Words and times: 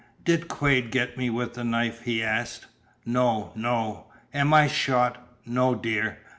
"Did 0.25 0.47
Quade 0.47 0.89
get 0.89 1.15
me 1.15 1.29
with 1.29 1.53
the 1.53 1.63
knife?" 1.63 2.01
he 2.05 2.23
asked. 2.23 2.65
"No, 3.05 3.51
no." 3.55 4.07
"Am 4.33 4.51
I 4.51 4.65
shot?" 4.67 5.23
"No, 5.45 5.75
dear." 5.75 6.17